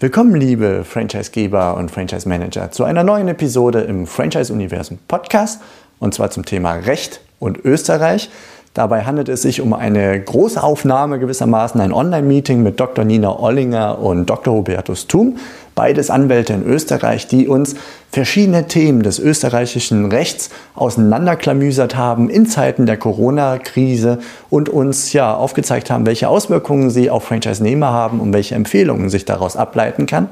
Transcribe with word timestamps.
Willkommen, 0.00 0.34
liebe 0.34 0.82
Franchisegeber 0.84 1.76
und 1.76 1.88
Franchise 1.88 2.28
Manager, 2.28 2.72
zu 2.72 2.82
einer 2.82 3.04
neuen 3.04 3.28
Episode 3.28 3.82
im 3.82 4.08
Franchise 4.08 4.52
Universum 4.52 4.98
Podcast 5.06 5.62
und 6.00 6.12
zwar 6.14 6.30
zum 6.32 6.44
Thema 6.44 6.74
Recht 6.74 7.20
und 7.38 7.64
Österreich. 7.64 8.28
Dabei 8.74 9.04
handelt 9.04 9.28
es 9.28 9.42
sich 9.42 9.60
um 9.60 9.72
eine 9.72 10.20
große 10.20 10.60
Aufnahme 10.60 11.20
gewissermaßen, 11.20 11.80
ein 11.80 11.92
Online-Meeting 11.92 12.60
mit 12.60 12.80
Dr. 12.80 13.04
Nina 13.04 13.38
Ollinger 13.38 14.00
und 14.00 14.28
Dr. 14.28 14.52
Hubertus 14.52 15.06
Thum, 15.06 15.36
beides 15.76 16.10
Anwälte 16.10 16.54
in 16.54 16.66
Österreich, 16.66 17.28
die 17.28 17.46
uns 17.46 17.76
verschiedene 18.10 18.66
Themen 18.66 19.04
des 19.04 19.20
österreichischen 19.20 20.06
Rechts 20.06 20.50
auseinanderklamüsert 20.74 21.94
haben 21.94 22.28
in 22.28 22.46
Zeiten 22.46 22.84
der 22.84 22.96
Corona-Krise 22.96 24.18
und 24.50 24.68
uns 24.68 25.12
ja 25.12 25.32
aufgezeigt 25.32 25.88
haben, 25.92 26.04
welche 26.04 26.28
Auswirkungen 26.28 26.90
sie 26.90 27.10
auf 27.10 27.22
Franchise-Nehmer 27.22 27.92
haben 27.92 28.18
und 28.18 28.32
welche 28.32 28.56
Empfehlungen 28.56 29.08
sich 29.08 29.24
daraus 29.24 29.56
ableiten 29.56 30.06
kann. 30.06 30.30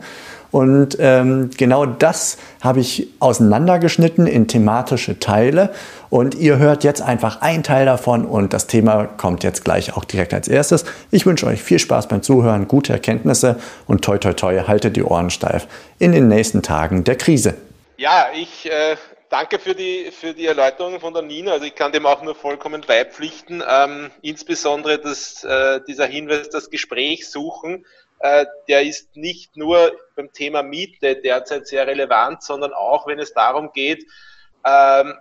Und 0.52 0.98
ähm, 1.01 1.51
genau 1.56 1.87
das 1.87 2.37
habe 2.60 2.80
ich 2.80 3.09
auseinandergeschnitten 3.20 4.27
in 4.27 4.48
thematische 4.48 5.19
Teile. 5.19 5.74
Und 6.10 6.34
ihr 6.34 6.59
hört 6.59 6.84
jetzt 6.84 7.01
einfach 7.01 7.41
einen 7.41 7.62
Teil 7.62 7.87
davon 7.87 8.27
und 8.27 8.52
das 8.52 8.66
Thema 8.66 9.07
kommt 9.07 9.45
jetzt 9.45 9.65
gleich 9.65 9.96
auch 9.96 10.04
direkt 10.04 10.35
als 10.35 10.49
erstes. 10.49 10.85
Ich 11.10 11.24
wünsche 11.24 11.46
euch 11.46 11.62
viel 11.62 11.79
Spaß 11.79 12.07
beim 12.07 12.23
Zuhören, 12.23 12.68
gute 12.68 12.93
Erkenntnisse 12.93 13.59
und 13.87 14.04
toi 14.04 14.18
toi 14.18 14.35
toi, 14.35 14.62
haltet 14.68 14.95
die 14.95 15.02
Ohren 15.02 15.30
steif 15.30 15.66
in 15.99 16.12
den 16.12 16.29
nächsten 16.29 16.62
Tagen 16.62 17.02
der 17.05 17.16
Krise. 17.16 17.55
Ja, 17.96 18.27
ich 18.34 18.71
äh, 18.71 18.96
danke 19.30 19.59
für 19.59 19.74
die, 19.74 20.10
für 20.12 20.34
die 20.34 20.45
Erläuterung 20.45 21.01
von 21.01 21.15
der 21.15 21.23
Nina. 21.23 21.52
Also 21.52 21.65
ich 21.65 21.74
kann 21.74 21.93
dem 21.93 22.05
auch 22.05 22.23
nur 22.23 22.34
vollkommen 22.34 22.82
beipflichten. 22.87 23.62
Ähm, 23.66 24.10
insbesondere 24.21 24.99
das, 24.99 25.45
äh, 25.45 25.80
dieser 25.88 26.05
Hinweis, 26.05 26.51
das 26.51 26.68
Gespräch 26.68 27.30
suchen 27.30 27.87
der 28.68 28.82
ist 28.82 29.16
nicht 29.16 29.56
nur 29.56 29.92
beim 30.15 30.32
Thema 30.32 30.62
Miete 30.62 31.16
derzeit 31.16 31.66
sehr 31.66 31.87
relevant, 31.87 32.42
sondern 32.42 32.73
auch, 32.73 33.06
wenn 33.06 33.18
es 33.18 33.32
darum 33.32 33.73
geht, 33.73 34.06
ähm, 34.65 35.15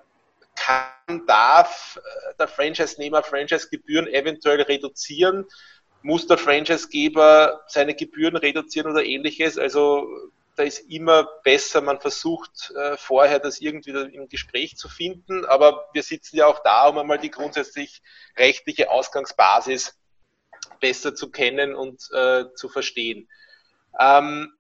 kann, 0.56 1.26
darf 1.26 2.00
äh, 2.00 2.34
der 2.38 2.48
Franchise-Nehmer 2.48 3.24
Franchise-Gebühren 3.24 4.08
eventuell 4.08 4.62
reduzieren? 4.62 5.46
Muss 6.04 6.28
der 6.28 6.38
Franchise-Geber 6.38 7.62
seine 7.68 7.96
Gebühren 7.96 8.36
reduzieren 8.36 8.92
oder 8.92 9.04
ähnliches? 9.04 9.58
Also 9.58 10.08
da 10.56 10.64
ist 10.64 10.80
immer 10.90 11.24
besser, 11.44 11.82
man 11.82 12.00
versucht 12.00 12.72
äh, 12.76 12.98
vorher 12.98 13.40
das 13.40 13.62
irgendwie 13.62 13.92
im 13.92 14.28
Gespräch 14.28 14.78
zu 14.78 14.90
finden, 14.90 15.46
aber 15.46 15.90
wir 15.94 16.04
sitzen 16.04 16.38
ja 16.38 16.48
auch 16.48 16.60
da, 16.64 16.88
um 16.88 16.98
einmal 16.98 17.20
die 17.20 17.32
grundsätzlich 17.32 18.02
rechtliche 18.38 18.92
Ausgangsbasis 18.92 19.98
besser 20.80 21.16
zu 21.16 21.32
kennen 21.32 21.76
und 21.76 22.02
äh, 22.14 22.46
zu 22.56 22.70
verstehen. 22.70 23.30
Ähm, 24.00 24.54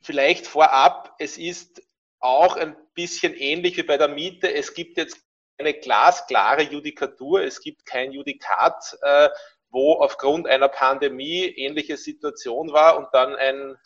vielleicht 0.00 0.46
vorab, 0.46 1.14
es 1.18 1.38
ist 1.38 1.82
auch 2.18 2.56
ein 2.56 2.76
bisschen 2.94 3.34
ähnlich 3.34 3.76
wie 3.76 3.82
bei 3.82 3.96
der 3.96 4.08
Miete. 4.08 4.52
Es 4.52 4.74
gibt 4.74 4.96
jetzt 4.96 5.18
eine 5.58 5.74
glasklare 5.74 6.62
Judikatur, 6.62 7.42
es 7.42 7.60
gibt 7.60 7.86
kein 7.86 8.12
Judikat, 8.12 8.96
äh, 9.02 9.28
wo 9.70 9.94
aufgrund 9.94 10.48
einer 10.48 10.68
Pandemie 10.68 11.44
ähnliche 11.44 11.96
Situation 11.96 12.72
war 12.72 12.96
und 12.96 13.08
dann 13.12 13.36
ein 13.36 13.76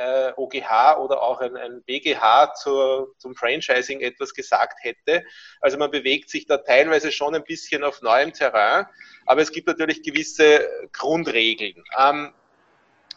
äh, 0.00 0.32
OGH 0.36 0.98
oder 0.98 1.22
auch 1.22 1.40
ein, 1.40 1.56
ein 1.56 1.82
BGH 1.82 2.54
zur, 2.54 3.14
zum 3.18 3.34
Franchising 3.34 4.00
etwas 4.00 4.34
gesagt 4.34 4.78
hätte. 4.82 5.24
Also 5.60 5.76
man 5.76 5.90
bewegt 5.90 6.30
sich 6.30 6.46
da 6.46 6.56
teilweise 6.58 7.12
schon 7.12 7.34
ein 7.34 7.44
bisschen 7.44 7.84
auf 7.84 8.00
neuem 8.00 8.32
Terrain, 8.32 8.86
aber 9.26 9.42
es 9.42 9.52
gibt 9.52 9.68
natürlich 9.68 10.02
gewisse 10.02 10.68
Grundregeln. 10.92 11.84
Ähm, 11.98 12.32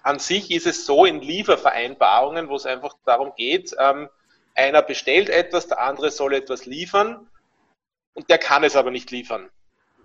an 0.04 0.20
sich 0.20 0.52
ist 0.52 0.68
es 0.68 0.86
so 0.86 1.06
in 1.06 1.22
Liefervereinbarungen, 1.22 2.50
wo 2.50 2.56
es 2.56 2.66
einfach 2.66 2.96
darum 3.06 3.34
geht, 3.38 3.74
ähm, 3.80 4.10
einer 4.54 4.82
bestellt 4.82 5.30
etwas, 5.30 5.68
der 5.68 5.80
andere 5.80 6.12
soll 6.12 6.34
etwas 6.34 6.66
liefern 6.66 7.30
und 8.14 8.30
der 8.30 8.38
kann 8.38 8.64
es 8.64 8.76
aber 8.76 8.92
nicht 8.92 9.10
liefern 9.10 9.50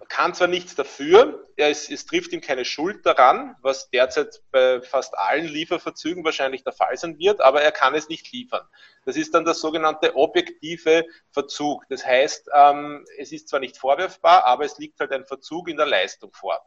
kann 0.09 0.33
zwar 0.35 0.49
nichts 0.49 0.75
dafür, 0.75 1.47
es, 1.57 1.91
es, 1.91 2.07
trifft 2.07 2.33
ihm 2.33 2.41
keine 2.41 2.65
Schuld 2.65 3.05
daran, 3.05 3.57
was 3.61 3.91
derzeit 3.91 4.43
bei 4.51 4.81
fast 4.81 5.17
allen 5.19 5.47
Lieferverzügen 5.47 6.25
wahrscheinlich 6.25 6.65
der 6.65 6.73
Fall 6.73 6.97
sein 6.97 7.19
wird, 7.19 7.41
aber 7.43 7.63
er 7.63 7.73
kann 7.73 7.95
es 7.95 8.09
nicht 8.09 8.33
liefern. 8.33 8.67
Das 9.05 9.17
ist 9.17 9.35
dann 9.35 9.45
der 9.45 9.55
sogenannte 9.55 10.17
objektive 10.17 11.05
Verzug. 11.31 11.85
Das 11.91 12.07
heißt, 12.07 12.49
ähm, 12.55 13.05
es 13.19 13.33
ist 13.33 13.49
zwar 13.49 13.61
nicht 13.61 13.77
vorwerfbar, 13.77 14.45
aber 14.45 14.65
es 14.65 14.79
liegt 14.79 14.99
halt 14.99 15.13
ein 15.13 15.27
Verzug 15.27 15.69
in 15.69 15.77
der 15.77 15.87
Leistung 15.87 16.33
vor. 16.33 16.59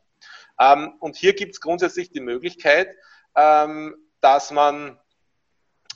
Ähm, 0.59 0.93
und 0.99 1.15
hier 1.15 1.33
gibt 1.33 1.53
es 1.53 1.61
grundsätzlich 1.61 2.11
die 2.11 2.19
Möglichkeit, 2.19 2.95
ähm, 3.35 3.95
dass 4.21 4.51
man 4.51 4.99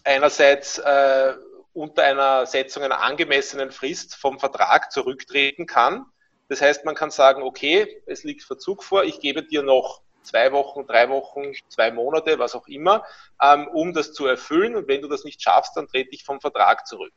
einerseits 0.04 0.80
äh, 0.80 1.34
unter 1.74 2.04
einer 2.04 2.46
Setzung 2.48 2.84
einer 2.84 3.02
angemessenen 3.02 3.72
Frist 3.72 4.16
vom 4.16 4.40
Vertrag 4.40 4.92
zurücktreten 4.92 5.68
kann 5.68 6.06
das 6.48 6.62
heißt, 6.62 6.86
man 6.86 6.96
kann 6.96 7.12
sagen, 7.12 7.42
okay, 7.42 8.02
es 8.06 8.24
liegt 8.24 8.44
Verzug 8.44 8.84
vor, 8.84 9.04
ich 9.04 9.20
gebe 9.20 9.44
dir 9.44 9.64
noch 9.64 10.02
zwei 10.22 10.52
Wochen, 10.52 10.86
drei 10.86 11.10
Wochen, 11.10 11.54
zwei 11.70 11.92
Monate, 11.92 12.40
was 12.40 12.56
auch 12.56 12.68
immer, 12.68 13.04
ähm, 13.42 13.68
um 13.68 13.94
das 13.94 14.14
zu 14.14 14.26
erfüllen. 14.26 14.76
Und 14.76 14.88
wenn 14.88 15.02
du 15.02 15.08
das 15.08 15.24
nicht 15.24 15.42
schaffst, 15.42 15.76
dann 15.76 15.88
trete 15.88 16.10
ich 16.12 16.24
vom 16.24 16.42
Vertrag 16.42 16.88
zurück. 16.88 17.14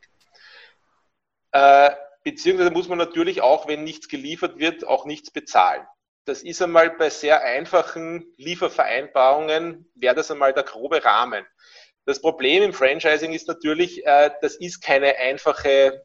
Äh, 1.51 1.91
beziehungsweise 2.23 2.71
muss 2.71 2.87
man 2.87 2.97
natürlich 2.97 3.41
auch, 3.41 3.67
wenn 3.67 3.83
nichts 3.83 4.07
geliefert 4.07 4.57
wird, 4.59 4.87
auch 4.87 5.05
nichts 5.05 5.31
bezahlen. 5.31 5.85
Das 6.25 6.43
ist 6.43 6.61
einmal 6.61 6.91
bei 6.91 7.09
sehr 7.09 7.41
einfachen 7.41 8.33
Liefervereinbarungen, 8.37 9.89
wäre 9.95 10.15
das 10.15 10.29
einmal 10.29 10.53
der 10.53 10.63
grobe 10.63 11.03
Rahmen. 11.03 11.45
Das 12.05 12.21
Problem 12.21 12.63
im 12.63 12.73
Franchising 12.73 13.33
ist 13.33 13.47
natürlich, 13.47 14.05
äh, 14.05 14.31
das 14.41 14.55
ist 14.55 14.81
keine 14.81 15.15
einfache 15.17 16.03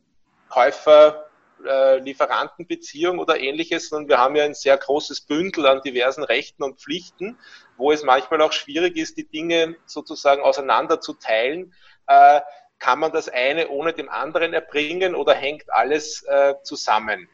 Käufer- 0.49 1.24
äh, 1.65 1.99
Lieferantenbeziehung 1.99 3.19
oder 3.19 3.39
ähnliches, 3.39 3.89
sondern 3.89 4.09
wir 4.09 4.19
haben 4.19 4.37
ja 4.37 4.45
ein 4.45 4.55
sehr 4.55 4.77
großes 4.77 5.23
Bündel 5.23 5.67
an 5.67 5.83
diversen 5.83 6.25
Rechten 6.25 6.63
und 6.63 6.81
Pflichten, 6.81 7.39
wo 7.77 7.93
es 7.93 8.03
manchmal 8.03 8.43
auch 8.43 8.53
schwierig 8.53 8.97
ist, 8.97 9.17
die 9.17 9.29
Dinge 9.29 9.77
sozusagen 9.87 10.43
auseinander 10.43 11.01
zu 11.01 11.15
teilen. 11.15 11.75
Äh, 12.07 12.41
kann 12.79 12.99
man 12.99 13.13
das 13.13 13.29
eine 13.29 13.69
ohne 13.69 13.93
dem 13.93 14.09
anderen 14.09 14.53
erbringen 14.53 15.15
oder 15.15 15.35
hängt 15.35 15.73
alles 15.73 16.23
äh, 16.25 16.55
zusammen? 16.63 17.29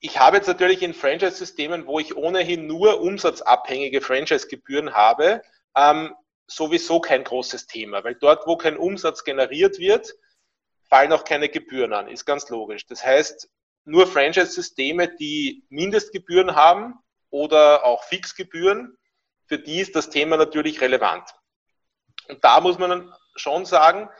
Ich 0.00 0.18
habe 0.18 0.36
jetzt 0.36 0.46
natürlich 0.46 0.82
in 0.82 0.94
Franchise-Systemen, 0.94 1.86
wo 1.86 1.98
ich 1.98 2.16
ohnehin 2.16 2.66
nur 2.66 3.00
umsatzabhängige 3.00 4.00
Franchise-Gebühren 4.00 4.94
habe, 4.94 5.42
ähm, 5.76 6.14
sowieso 6.46 7.00
kein 7.00 7.24
großes 7.24 7.66
Thema, 7.66 8.04
weil 8.04 8.14
dort, 8.14 8.46
wo 8.46 8.56
kein 8.56 8.76
Umsatz 8.76 9.24
generiert 9.24 9.78
wird, 9.78 10.14
fallen 10.88 11.12
auch 11.12 11.24
keine 11.24 11.48
Gebühren 11.48 11.92
an, 11.92 12.08
ist 12.08 12.24
ganz 12.24 12.48
logisch. 12.48 12.86
Das 12.86 13.04
heißt, 13.04 13.48
nur 13.84 14.06
Franchise-Systeme, 14.06 15.16
die 15.16 15.64
Mindestgebühren 15.68 16.54
haben 16.54 16.94
oder 17.30 17.84
auch 17.84 18.04
Fixgebühren, 18.04 18.96
für 19.46 19.58
die 19.58 19.80
ist 19.80 19.94
das 19.94 20.10
Thema 20.10 20.36
natürlich 20.36 20.80
relevant. 20.80 21.28
Und 22.28 22.42
da 22.42 22.60
muss 22.60 22.78
man 22.78 23.12
schon 23.36 23.64
sagen, 23.64 24.10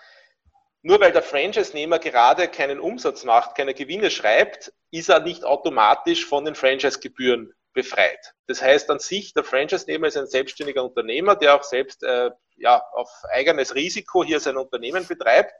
nur 0.82 1.00
weil 1.00 1.10
der 1.10 1.22
Franchise-Nehmer 1.22 1.98
gerade 1.98 2.46
keinen 2.46 2.78
Umsatz 2.78 3.24
macht, 3.24 3.56
keine 3.56 3.74
Gewinne 3.74 4.10
schreibt, 4.10 4.72
ist 4.92 5.08
er 5.08 5.20
nicht 5.20 5.44
automatisch 5.44 6.26
von 6.26 6.44
den 6.44 6.54
Franchise-Gebühren 6.54 7.52
befreit. 7.72 8.34
Das 8.46 8.62
heißt 8.62 8.88
an 8.90 9.00
sich, 9.00 9.34
der 9.34 9.42
Franchise-Nehmer 9.42 10.06
ist 10.06 10.16
ein 10.16 10.28
selbstständiger 10.28 10.84
Unternehmer, 10.84 11.34
der 11.34 11.56
auch 11.56 11.64
selbst 11.64 12.04
äh, 12.04 12.30
ja, 12.56 12.80
auf 12.92 13.10
eigenes 13.32 13.74
Risiko 13.74 14.22
hier 14.22 14.38
sein 14.38 14.56
Unternehmen 14.56 15.04
betreibt 15.06 15.52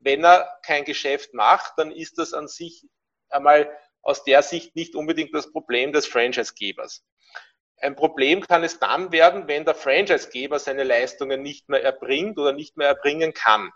wenn 0.00 0.24
er 0.24 0.58
kein 0.62 0.84
Geschäft 0.84 1.34
macht, 1.34 1.74
dann 1.76 1.92
ist 1.92 2.18
das 2.18 2.32
an 2.32 2.48
sich 2.48 2.86
einmal 3.28 3.70
aus 4.02 4.24
der 4.24 4.42
Sicht 4.42 4.74
nicht 4.74 4.94
unbedingt 4.94 5.34
das 5.34 5.52
Problem 5.52 5.92
des 5.92 6.06
Franchisegebers. 6.06 7.04
Ein 7.76 7.96
Problem 7.96 8.40
kann 8.40 8.64
es 8.64 8.78
dann 8.78 9.12
werden, 9.12 9.46
wenn 9.46 9.64
der 9.64 9.74
Franchisegeber 9.74 10.58
seine 10.58 10.84
Leistungen 10.84 11.42
nicht 11.42 11.68
mehr 11.68 11.82
erbringt 11.82 12.38
oder 12.38 12.52
nicht 12.52 12.76
mehr 12.76 12.88
erbringen 12.88 13.32
kann. 13.32 13.70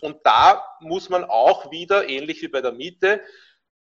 Und 0.00 0.24
da 0.24 0.66
muss 0.80 1.08
man 1.08 1.24
auch 1.24 1.70
wieder, 1.70 2.08
ähnlich 2.08 2.42
wie 2.42 2.48
bei 2.48 2.60
der 2.60 2.72
Miete, 2.72 3.22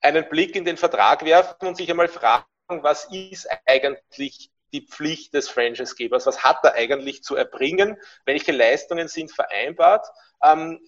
einen 0.00 0.28
Blick 0.28 0.54
in 0.54 0.64
den 0.64 0.76
Vertrag 0.76 1.24
werfen 1.24 1.66
und 1.66 1.76
sich 1.76 1.90
einmal 1.90 2.08
fragen, 2.08 2.46
was 2.68 3.08
ist 3.12 3.48
eigentlich 3.64 4.50
die 4.72 4.86
Pflicht 4.86 5.34
des 5.34 5.48
Franchisegebers? 5.48 6.26
Was 6.26 6.42
hat 6.42 6.58
er 6.64 6.74
eigentlich 6.74 7.22
zu 7.22 7.36
erbringen? 7.36 7.96
Welche 8.24 8.52
Leistungen 8.52 9.08
sind 9.08 9.32
vereinbart? 9.32 10.06
Ähm, 10.42 10.80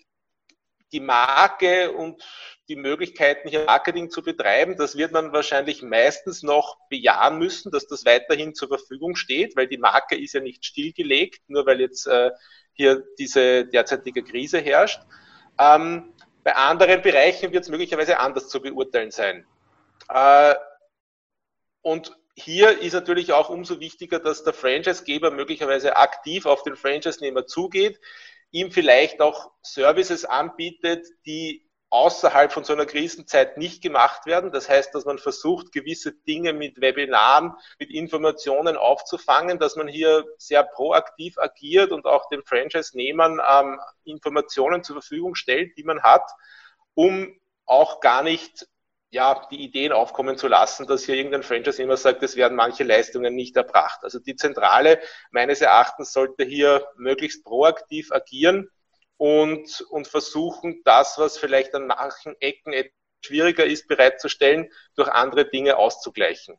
die 0.93 1.01
Marke 1.01 1.93
und 1.93 2.23
die 2.69 2.77
Möglichkeiten, 2.77 3.49
hier 3.49 3.65
Marketing 3.65 4.11
zu 4.11 4.23
betreiben, 4.23 4.77
das 4.77 4.97
wird 4.97 5.13
man 5.13 5.33
wahrscheinlich 5.33 5.83
meistens 5.83 6.43
noch 6.43 6.79
bejahen 6.89 7.39
müssen, 7.39 7.71
dass 7.73 7.87
das 7.87 8.05
weiterhin 8.05 8.55
zur 8.55 8.69
Verfügung 8.69 9.17
steht, 9.17 9.57
weil 9.57 9.69
die 9.69 9.79
Marke 9.79 10.17
ist 10.17 10.35
ja 10.35 10.41
nicht 10.41 10.65
stillgelegt, 10.65 11.43
nur 11.49 11.67
weil 11.67 11.81
jetzt 11.81 12.07
äh, 12.07 12.31
hier 12.73 13.05
diese 13.19 13.67
derzeitige 13.67 14.23
Krise 14.23 14.59
herrscht. 14.59 15.01
Ähm, 15.59 16.15
bei 16.45 16.55
anderen 16.55 17.03
Bereichen 17.03 17.53
wird 17.53 17.65
es 17.65 17.71
möglicherweise 17.71 18.19
anders 18.19 18.49
zu 18.49 18.61
beurteilen 18.61 19.11
sein. 19.11 19.47
Äh, 20.09 20.55
und 21.83 22.17
hier 22.35 22.81
ist 22.81 22.93
natürlich 22.93 23.33
auch 23.33 23.51
umso 23.51 23.81
wichtiger, 23.81 24.21
dass 24.21 24.45
der 24.45 24.53
Franchisegeber 24.53 25.31
möglicherweise 25.31 25.97
aktiv 25.97 26.47
auf 26.47 26.63
den 26.63 26.77
Franchise-Nehmer 26.77 27.47
zugeht, 27.47 27.99
ihm 28.51 28.71
vielleicht 28.73 29.21
auch 29.21 29.53
Services 29.63 30.25
anbietet, 30.25 31.07
die 31.27 31.69
außerhalb 31.91 32.53
von 32.53 32.65
so 32.65 32.75
einer 32.75 32.87
Krisenzeit 32.87 33.57
nicht 33.57 33.83
gemacht 33.83 34.27
werden. 34.27 34.53
Das 34.53 34.69
heißt, 34.69 34.95
dass 34.95 35.05
man 35.07 35.19
versucht, 35.19 35.73
gewisse 35.73 36.13
Dinge 36.13 36.53
mit 36.53 36.81
Webinaren, 36.81 37.55
mit 37.79 37.91
Informationen 37.91 38.77
aufzufangen, 38.77 39.59
dass 39.59 39.77
man 39.77 39.89
hier 39.89 40.25
sehr 40.37 40.65
proaktiv 40.65 41.39
agiert 41.39 41.93
und 41.93 42.05
auch 42.05 42.29
den 42.29 42.43
Franchise-Nehmern 42.45 43.41
ähm, 43.51 43.81
Informationen 44.05 44.83
zur 44.83 44.97
Verfügung 44.97 45.35
stellt, 45.35 45.79
die 45.79 45.85
man 45.85 46.03
hat, 46.03 46.31
um 46.95 47.41
auch 47.65 48.01
gar 48.01 48.23
nicht 48.23 48.67
ja, 49.11 49.47
die 49.51 49.63
Ideen 49.63 49.93
aufkommen 49.93 50.37
zu 50.37 50.49
lassen, 50.49 50.87
dass 50.87 51.05
hier 51.05 51.15
irgendein 51.15 51.43
Franchise 51.43 51.83
immer 51.83 51.97
sagt, 51.97 52.23
es 52.23 52.37
werden 52.37 52.57
manche 52.57 52.85
Leistungen 52.85 53.35
nicht 53.35 53.57
erbracht. 53.57 54.01
Also 54.03 54.19
die 54.19 54.37
Zentrale 54.37 55.01
meines 55.31 55.61
Erachtens 55.61 56.13
sollte 56.13 56.45
hier 56.45 56.87
möglichst 56.97 57.45
proaktiv 57.45 58.13
agieren 58.13 58.69
und, 59.17 59.81
und 59.91 60.09
versuchen, 60.09 60.83
das, 60.85 61.19
was 61.19 61.39
vielleicht 61.39 61.75
an 61.75 61.87
manchen 61.87 62.37
Ecken 62.41 62.75
schwieriger 63.25 63.65
ist 63.65 63.89
bereitzustellen, 63.89 64.71
durch 64.95 65.09
andere 65.09 65.49
Dinge 65.49 65.77
auszugleichen. 65.77 66.59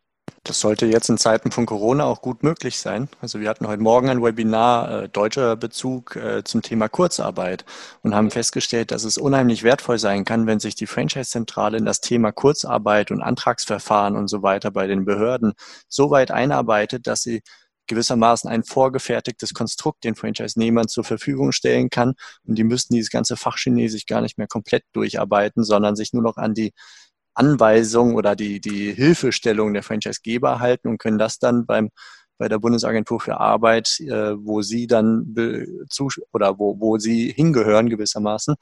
Das 0.50 0.62
sollte 0.62 0.88
jetzt 0.88 1.10
in 1.10 1.20
Zeiten 1.20 1.52
von 1.52 1.68
Corona 1.68 2.06
auch 2.06 2.24
gut 2.24 2.42
möglich 2.42 2.80
sein. 2.80 3.08
Also 3.22 3.40
wir 3.40 3.48
hatten 3.50 3.68
heute 3.68 3.84
Morgen 3.84 4.10
ein 4.10 4.24
Webinar 4.24 5.04
äh, 5.04 5.08
deutscher 5.08 5.56
Bezug 5.56 6.16
äh, 6.16 6.44
zum 6.44 6.64
Thema 6.64 6.90
Kurzarbeit 6.90 7.66
und 8.02 8.16
haben 8.16 8.32
festgestellt, 8.32 8.90
dass 8.90 9.04
es 9.04 9.20
unheimlich 9.20 9.62
wertvoll 9.62 10.00
sein 10.00 10.26
kann, 10.26 10.48
wenn 10.48 10.60
sich 10.60 10.74
die 10.74 10.88
Franchise-Zentrale 10.88 11.78
in 11.78 11.86
das 11.86 12.02
Thema 12.02 12.32
Kurzarbeit 12.32 13.12
und 13.12 13.22
Antragsverfahren 13.22 14.16
und 14.16 14.28
so 14.28 14.42
weiter 14.42 14.72
bei 14.72 14.88
den 14.88 15.06
Behörden 15.06 15.54
so 15.88 16.10
weit 16.10 16.32
einarbeitet, 16.32 17.06
dass 17.06 17.22
sie 17.22 17.44
gewissermaßen 17.86 18.50
ein 18.50 18.64
vorgefertigtes 18.64 19.54
Konstrukt 19.54 20.04
den 20.04 20.16
Franchise-Nehmern 20.16 20.88
zur 20.88 21.04
Verfügung 21.04 21.52
stellen 21.52 21.92
kann. 21.92 22.16
Und 22.44 22.56
die 22.56 22.64
müssten 22.64 22.96
dieses 22.96 23.12
ganze 23.12 23.38
Fachchinesisch 23.38 24.08
gar 24.08 24.22
nicht 24.22 24.40
mehr 24.40 24.48
komplett 24.48 24.84
durcharbeiten, 24.94 25.64
sondern 25.64 25.96
sich 25.96 26.12
nur 26.12 26.24
noch 26.24 26.38
an 26.38 26.56
die 26.56 26.74
Anweisung 27.34 28.16
oder 28.16 28.36
die, 28.36 28.60
die 28.60 28.94
Hilfestellung 28.94 29.74
der 29.74 29.84
Franchisegeber 29.84 30.60
halten 30.60 30.88
und 30.88 30.98
können 30.98 31.18
das 31.18 31.40
dann 31.40 31.66
beim 31.66 31.90
bei 32.40 32.48
der 32.48 32.58
Bundesagentur 32.58 33.20
für 33.20 33.38
Arbeit, 33.38 34.00
äh, 34.00 34.34
wo 34.38 34.62
sie 34.62 34.88
dann 34.88 35.36
zu, 35.90 36.08
oder 36.32 36.58
wo, 36.58 36.80
wo 36.80 36.98
sie 36.98 37.32
hingehören 37.32 37.90
gewissermaßen, 37.90 38.56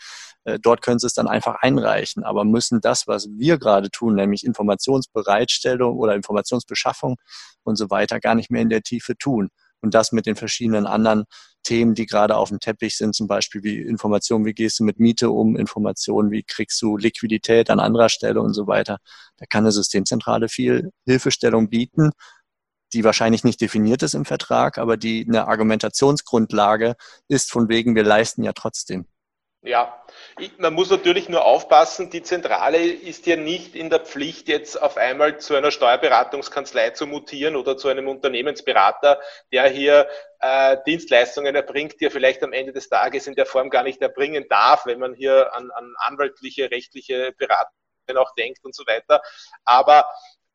äh, 0.45 0.59
dort 0.59 0.81
können 0.81 0.99
sie 0.99 1.05
es 1.07 1.13
dann 1.13 1.27
einfach 1.27 1.57
einreichen, 1.61 2.23
aber 2.23 2.43
müssen 2.43 2.81
das, 2.81 3.07
was 3.07 3.29
wir 3.37 3.59
gerade 3.59 3.91
tun, 3.91 4.15
nämlich 4.15 4.43
Informationsbereitstellung 4.43 5.95
oder 5.95 6.15
Informationsbeschaffung 6.15 7.17
und 7.63 7.75
so 7.75 7.89
weiter, 7.91 8.19
gar 8.19 8.33
nicht 8.33 8.49
mehr 8.49 8.63
in 8.63 8.69
der 8.69 8.81
Tiefe 8.81 9.15
tun. 9.15 9.49
Und 9.81 9.93
das 9.93 10.11
mit 10.11 10.25
den 10.25 10.35
verschiedenen 10.35 10.87
anderen 10.87 11.25
Themen, 11.63 11.95
die 11.95 12.05
gerade 12.05 12.35
auf 12.35 12.49
dem 12.49 12.59
Teppich 12.59 12.97
sind, 12.97 13.15
zum 13.15 13.27
Beispiel 13.27 13.63
wie 13.63 13.81
Informationen, 13.81 14.45
wie 14.45 14.53
gehst 14.53 14.79
du 14.79 14.83
mit 14.83 14.99
Miete 14.99 15.29
um, 15.29 15.55
Informationen, 15.55 16.31
wie 16.31 16.43
kriegst 16.43 16.81
du 16.81 16.97
Liquidität 16.97 17.69
an 17.69 17.79
anderer 17.79 18.09
Stelle 18.09 18.41
und 18.41 18.53
so 18.53 18.67
weiter. 18.67 18.97
Da 19.37 19.45
kann 19.45 19.63
eine 19.63 19.71
Systemzentrale 19.71 20.49
viel 20.49 20.91
Hilfestellung 21.05 21.69
bieten 21.69 22.11
die 22.93 23.03
wahrscheinlich 23.03 23.43
nicht 23.43 23.61
definiert 23.61 24.03
ist 24.03 24.13
im 24.13 24.25
Vertrag, 24.25 24.77
aber 24.77 24.97
die 24.97 25.25
eine 25.27 25.47
Argumentationsgrundlage 25.47 26.95
ist, 27.27 27.51
von 27.51 27.69
wegen 27.69 27.95
wir 27.95 28.03
leisten 28.03 28.43
ja 28.43 28.53
trotzdem. 28.53 29.07
Ja, 29.63 30.05
man 30.59 30.73
muss 30.73 30.91
natürlich 30.91 31.29
nur 31.29 31.43
aufpassen, 31.43 32.11
die 32.11 32.21
Zentrale 32.21 32.77
ist 32.77 33.25
ja 33.25 33.35
nicht 33.35 33.75
in 33.75 33.89
der 33.89 33.99
Pflicht, 33.99 34.47
jetzt 34.47 34.79
auf 34.79 34.97
einmal 34.97 35.39
zu 35.39 35.55
einer 35.55 35.71
Steuerberatungskanzlei 35.71 36.91
zu 36.91 37.07
mutieren 37.07 37.55
oder 37.55 37.75
zu 37.75 37.87
einem 37.87 38.07
Unternehmensberater, 38.07 39.19
der 39.51 39.67
hier 39.67 40.07
äh, 40.41 40.77
Dienstleistungen 40.85 41.55
erbringt, 41.55 41.99
die 41.99 42.05
er 42.05 42.11
vielleicht 42.11 42.43
am 42.43 42.53
Ende 42.53 42.71
des 42.71 42.87
Tages 42.87 43.25
in 43.25 43.33
der 43.33 43.47
Form 43.47 43.71
gar 43.71 43.83
nicht 43.83 43.99
erbringen 43.99 44.45
darf, 44.47 44.85
wenn 44.85 44.99
man 44.99 45.15
hier 45.15 45.53
an, 45.55 45.71
an 45.71 45.93
anwaltliche, 45.97 46.69
rechtliche 46.69 47.33
Beratungen 47.37 48.17
auch 48.17 48.35
denkt 48.35 48.63
und 48.63 48.75
so 48.75 48.85
weiter. 48.85 49.21
Aber 49.65 50.05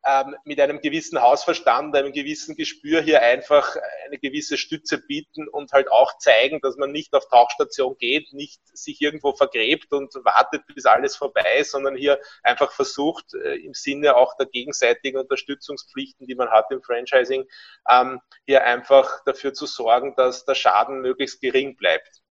ähm, 0.05 0.37
mit 0.45 0.61
einem 0.61 0.81
gewissen 0.81 1.21
Hausverstand, 1.21 1.95
einem 1.95 2.13
gewissen 2.13 2.57
Gespür 2.57 3.03
hier 3.03 3.23
einfach 3.23 3.77
eine 4.07 4.19
gewisse 4.19 4.59
Stütze 4.59 4.99
bieten 4.99 5.49
und 5.49 5.73
halt 5.73 5.91
auch 5.91 6.19
zeigen, 6.19 6.61
dass 6.61 6.77
man 6.77 6.91
nicht 6.91 7.15
auf 7.15 7.29
Tauchstation 7.29 7.97
geht, 7.99 8.33
nicht 8.33 8.61
sich 8.77 9.01
irgendwo 9.01 9.33
vergräbt 9.33 9.93
und 9.93 10.13
wartet, 10.25 10.67
bis 10.67 10.87
alles 10.87 11.17
vorbei 11.17 11.59
ist, 11.59 11.71
sondern 11.71 11.95
hier 11.95 12.19
einfach 12.43 12.73
versucht, 12.73 13.35
äh, 13.35 13.55
im 13.57 13.75
Sinne 13.75 14.17
auch 14.17 14.37
der 14.37 14.47
gegenseitigen 14.47 15.19
Unterstützungspflichten, 15.19 16.27
die 16.27 16.35
man 16.35 16.51
hat 16.51 16.71
im 16.71 16.83
Franchising, 16.83 17.45
ähm, 17.89 18.21
hier 18.45 18.65
einfach 18.65 19.23
dafür 19.25 19.55
zu 19.55 19.67
sorgen, 19.67 20.15
dass 20.17 20.45
der 20.45 20.57
Schaden 20.57 21.01
möglichst 21.01 21.41
gering 21.41 21.77
bleibt. 21.77 22.23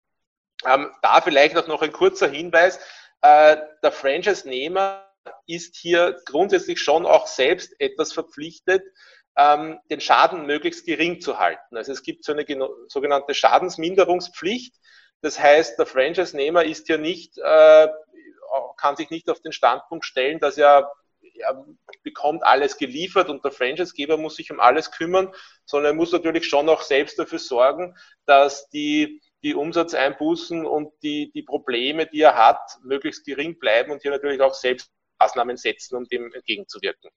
Ähm, 0.66 0.92
da 1.02 1.22
vielleicht 1.22 1.58
auch 1.58 1.68
noch 1.68 1.82
ein 1.82 1.92
kurzer 1.92 2.28
Hinweis. 2.28 2.80
Äh, 3.22 3.58
der 3.82 3.92
Franchise-Nehmer 3.92 5.11
ist 5.48 5.76
hier 5.76 6.20
grundsätzlich 6.26 6.80
schon 6.80 7.06
auch 7.06 7.28
selbst 7.28 7.74
etwas 7.80 8.14
verpflichtet, 8.14 8.84
ähm, 9.38 9.80
den 9.90 10.02
Schaden 10.02 10.46
möglichst 10.46 10.86
gering 10.86 11.22
zu 11.22 11.40
halten. 11.40 11.78
Also 11.78 11.92
es 11.92 12.04
gibt 12.04 12.26
so 12.26 12.34
eine 12.34 12.46
sogenannte 12.88 13.34
Schadensminderungspflicht. 13.34 14.76
Das 15.22 15.40
heißt, 15.40 15.78
der 15.78 15.86
Franchise-Nehmer 15.86 16.66
ist 16.66 16.90
ja 16.90 16.98
nicht, 16.98 17.38
äh, 17.38 17.88
kann 18.78 18.96
sich 18.96 19.10
nicht 19.10 19.30
auf 19.30 19.42
den 19.42 19.52
Standpunkt 19.52 20.06
stellen, 20.06 20.40
dass 20.40 20.58
er 20.58 20.92
er 21.42 21.66
bekommt 22.04 22.44
alles 22.44 22.78
geliefert 22.78 23.30
und 23.30 23.44
der 23.44 23.52
Franchisegeber 23.52 24.18
muss 24.18 24.36
sich 24.36 24.52
um 24.52 24.60
alles 24.60 24.92
kümmern, 24.92 25.34
sondern 25.66 25.94
er 25.94 25.96
muss 25.96 26.12
natürlich 26.12 26.48
schon 26.48 26.70
auch 26.70 26.82
selbst 26.82 27.20
dafür 27.20 27.40
sorgen, 27.40 27.96
dass 28.26 28.70
die, 28.70 29.22
die 29.44 29.56
Umsatzeinbußen 29.56 30.66
und 30.66 30.94
die, 31.04 31.32
die 31.32 31.44
Probleme, 31.44 32.08
die 32.08 32.22
er 32.22 32.36
hat, 32.36 32.62
möglichst 32.84 33.26
gering 33.26 33.60
bleiben 33.60 33.92
und 33.92 34.02
hier 34.02 34.12
natürlich 34.12 34.42
auch 34.42 34.54
selbst 34.54 34.92
Maßnahmen 35.22 35.58
setzen, 35.58 35.96
um 35.96 36.06
dem 36.06 36.32
entgegenzuwirken. 36.34 37.10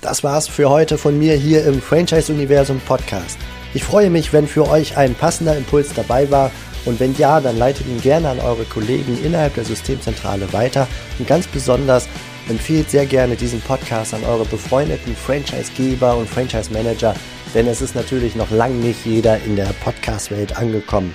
Das 0.00 0.22
war's 0.24 0.48
für 0.48 0.70
heute 0.70 0.98
von 0.98 1.18
mir 1.18 1.34
hier 1.34 1.64
im 1.64 1.80
Franchise 1.80 2.32
Universum 2.32 2.80
Podcast. 2.80 3.38
Ich 3.74 3.84
freue 3.84 4.10
mich, 4.10 4.32
wenn 4.32 4.46
für 4.46 4.68
euch 4.68 4.96
ein 4.96 5.14
passender 5.14 5.56
Impuls 5.56 5.92
dabei 5.94 6.30
war 6.30 6.50
und 6.84 6.98
wenn 7.00 7.14
ja, 7.16 7.40
dann 7.40 7.58
leitet 7.58 7.86
ihn 7.86 8.00
gerne 8.00 8.30
an 8.30 8.40
eure 8.40 8.64
Kollegen 8.64 9.22
innerhalb 9.22 9.54
der 9.54 9.64
Systemzentrale 9.64 10.52
weiter 10.52 10.88
und 11.18 11.28
ganz 11.28 11.46
besonders 11.46 12.08
empfehlt 12.48 12.90
sehr 12.90 13.06
gerne 13.06 13.36
diesen 13.36 13.60
Podcast 13.60 14.14
an 14.14 14.24
eure 14.24 14.44
befreundeten 14.44 15.14
Franchisegeber 15.14 16.16
und 16.16 16.28
Franchise-Manager, 16.28 17.14
denn 17.54 17.66
es 17.66 17.80
ist 17.80 17.94
natürlich 17.94 18.34
noch 18.34 18.50
lange 18.50 18.76
nicht 18.76 19.04
jeder 19.04 19.38
in 19.44 19.56
der 19.56 19.72
Podcast-Welt 19.84 20.56
angekommen. 20.56 21.14